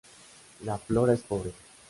[0.63, 1.53] La flora es pobre.